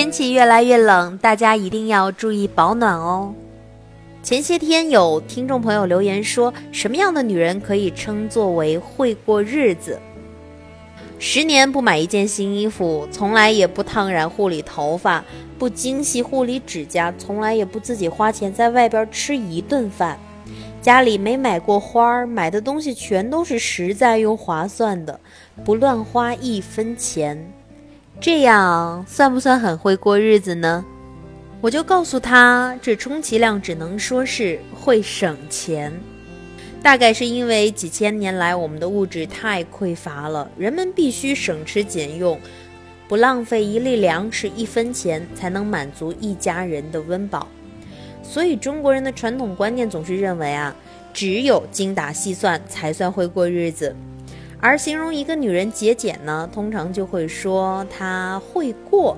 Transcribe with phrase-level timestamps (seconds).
[0.00, 3.34] 天气越来越冷，大家一定要注意保暖哦。
[4.22, 10.00] 前些天有听众朋友留言说，什么样的女人可以称作为会过日子？
[11.18, 15.22] 十年不买一件新衣服，从来也不烫染护理头发，
[15.58, 20.18] 不精细护理指甲，从来也不自己花钱在外边吃一顿饭，
[20.80, 25.20] 家里没买过花儿，买的东西全都是实在又划算的，
[25.62, 27.52] 不乱花一分钱，
[28.20, 30.84] 这样算不算很会过日子呢？
[31.62, 35.90] 我就告诉他，这充其量只能说是会省钱。
[36.82, 42.38] 大概是因为几千年来我们的物质太匮乏了，人们必须省吃俭用，
[43.08, 47.48] 不浪费一粒粮食一分钱，才能满足一家人的温饱。
[48.22, 50.76] 所以中国人的传统观念总是认为啊，
[51.14, 53.96] 只有精打细算才算会过日子。
[54.60, 59.16] 而形容一个女人节俭呢，通常就会说她会过，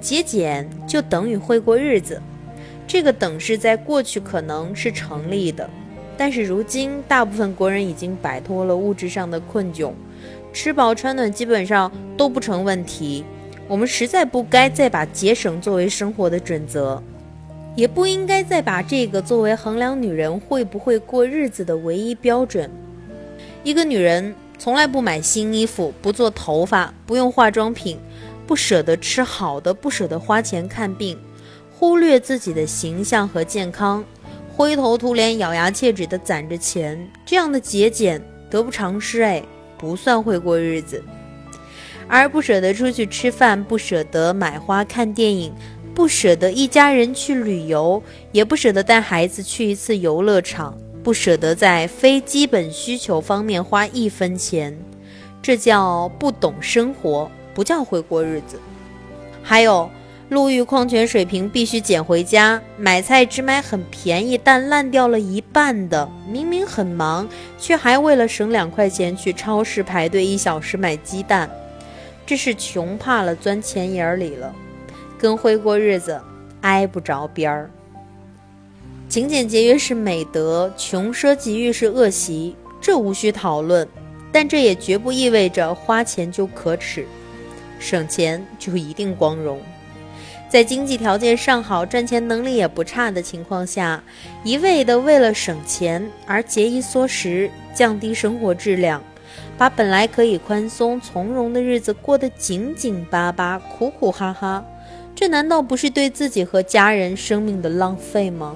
[0.00, 2.20] 节俭就等于会过日子。
[2.86, 5.68] 这个等式在过去可能是成立的。
[6.16, 9.92] 但是如今，大部分国人已经摆脱了物质上的困窘，
[10.52, 13.24] 吃饱穿暖基本上都不成问题。
[13.68, 17.02] 我们实在不该再把节省作为生活的准则，
[17.76, 22.68] 也不应该再把这个作为衡量女人会不会过日子的唯一标准。
[23.62, 27.96] 一个女人从来不买新衣服，不做头发，不用化妆品，
[28.46, 31.16] 不舍得吃好的，不舍得花钱看病，
[31.72, 34.04] 忽略自己的形象和健康。
[34.54, 38.20] 灰头土脸、咬牙切齿地攒着钱，这样的节俭
[38.50, 39.40] 得不偿失哎，
[39.78, 41.00] 不算会过日子。
[42.08, 45.52] 而不舍得出去吃饭，不舍得买花看电影，
[45.94, 54.76] 不舍得一家人去旅游，也不舍得带孩子去一次游乐场，不舍得在非基本需求方面花一分钱，
[55.40, 58.58] 这叫不懂生活，不叫会过日子。
[59.42, 59.90] 还有。
[60.30, 62.60] 路遇矿泉水瓶必须捡回家。
[62.76, 66.06] 买菜只买很便宜但烂掉了一半的。
[66.30, 67.26] 明明很忙，
[67.58, 71.48] 却还为了省两块钱去超市排队一小时买鸡蛋。
[72.26, 74.54] 这是穷怕了，钻钱眼里了，
[75.18, 76.20] 跟会过日子
[76.60, 77.70] 挨不着边儿。
[79.08, 83.88] 勤俭节约是美德，穷奢极欲是恶习，这无需讨论。
[84.30, 87.06] 但这也绝不意味着花钱就可耻，
[87.78, 89.58] 省钱就一定光荣。
[90.50, 94.02] 在经济条件尚好、赚钱能力也不差的情况下，
[94.44, 99.02] 一味的为了省钱而节衣缩食、降低生活质量，
[99.56, 104.62] 把本来可以宽松从容的日子过得紧紧巴巴、苦苦哈哈，
[105.14, 108.54] 这难道不是对自己和家人生命的浪费吗？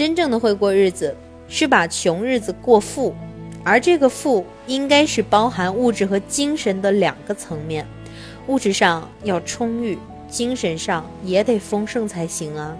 [0.00, 1.14] 真正的会过日子，
[1.46, 3.14] 是把穷日子过富，
[3.62, 7.86] 而这个富应该是包含物质和精神的两个层面，
[8.46, 9.98] 物质上要充裕。
[10.26, 12.74] 精神上也得丰盛才行啊。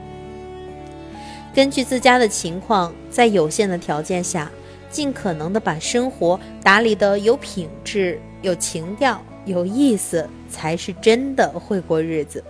[1.52, 4.50] 根据自家的情况，在有限的条件下，
[4.90, 12.42] 尽可能的把生活打理得有品质、有情调、有意思，才是真的会过日子。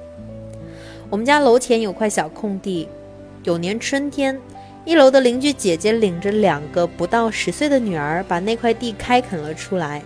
[1.09, 2.87] 我们家楼前有块小空地，
[3.43, 4.39] 有年春天，
[4.85, 10.03] 一楼的邻居姐姐领着两个不到十岁的女儿，把那块地开垦了出来，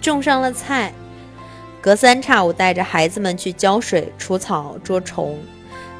[0.00, 0.92] 种上了菜。
[1.80, 5.38] 隔三差五带着孩子们去浇水、除草、捉虫，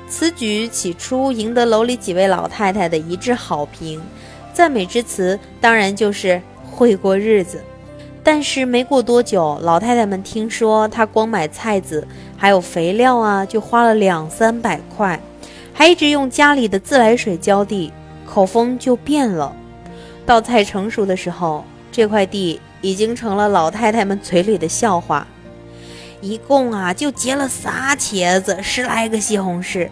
[0.08, 4.00] 此举起初赢得楼里几位老太太的一致好评，
[4.52, 6.40] 赞美之词当然就是
[6.70, 7.62] 会过日子。
[8.24, 12.08] 但是没过多久，老太太们听说他光买菜籽
[12.38, 15.20] 还有肥料啊，就花了两三百块，
[15.74, 17.92] 还一直用家里的自来水浇地，
[18.26, 19.54] 口风就变了。
[20.24, 25.26] 到菜成熟的时候，这块地已经成了老太太们嘴里的笑话。
[26.22, 29.90] 一共啊，就结了仨茄子，十来个西红柿。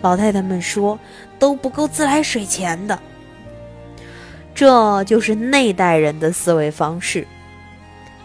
[0.00, 0.98] 老太太们说
[1.38, 2.98] 都不够自来水钱的。
[4.54, 7.26] 这就是那代人的思维方式。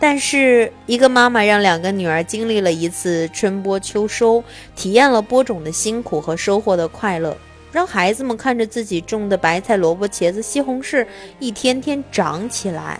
[0.05, 4.43] 但是，一个妈妈让两个女儿经历了一次春播秋收，
[4.75, 7.37] 体验了播种的辛苦和收获的快乐，
[7.71, 11.07] 让孩子们看着自己种的白菜、萝卜、茄子、西红柿
[11.39, 12.99] 一天天长起来，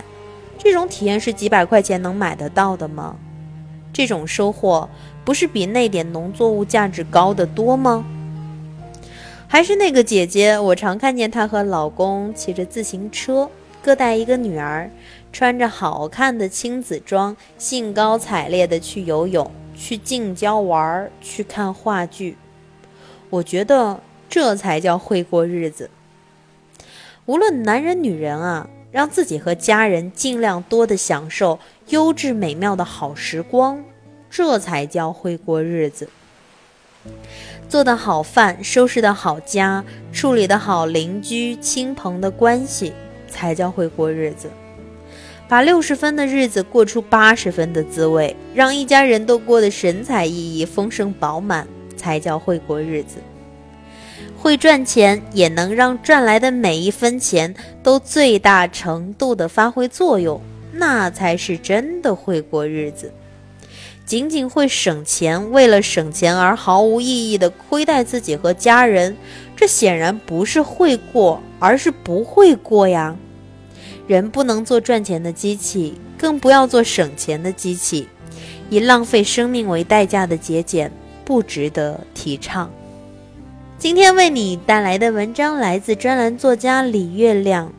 [0.58, 3.18] 这种体验是几百块钱能买得到的吗？
[3.92, 4.90] 这种收获
[5.26, 8.06] 不是比那点农作物价值高得多吗？
[9.46, 13.50] 还是那个姐姐，我常看见她和老公骑着自行车，
[13.84, 14.90] 各带一个女儿，
[15.32, 22.38] 穿着好看的亲子装，兴高采烈地去游泳、去近郊玩、去看话剧。
[23.30, 24.00] 我觉得
[24.30, 25.92] 这才叫会过日子。
[27.26, 28.68] 无论男人女人啊。
[28.94, 31.58] 让自己和家人尽量多的享受
[31.88, 33.84] 优质美妙的好时光，
[34.30, 36.08] 这才叫会过日子。
[37.68, 42.94] 做得好饭，收拾得好家，处理得好邻居亲朋的关系，
[43.34, 44.48] 才叫会过日子。
[45.48, 53.18] 把六十分的日子过出八十分的滋味，让一家人都过得神采奕奕、丰盛饱满，才叫会过日子。
[54.38, 60.42] 会赚钱，也能让赚来的每一分钱都最大程度的发挥作用，
[60.72, 63.12] 那才是真的会过日子。
[64.06, 69.16] 仅仅会省钱，为了省钱而毫无意义的亏待自己和家人，
[69.56, 73.16] 这显然不是会过，而是不会过呀。
[74.06, 78.10] 人不能做赚钱的机器，更不要做省钱的机器。
[78.70, 80.92] 以浪费生命为代价的节俭，
[81.24, 82.70] 不值得提倡。
[83.78, 87.72] 今天为你带来的文章来自专栏作家李月亮。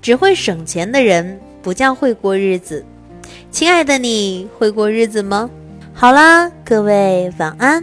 [0.00, 2.84] 只会省钱的人不叫会过日子。
[3.50, 5.50] 亲爱的，你会过日子吗？
[5.92, 7.82] 好啦，各位晚安。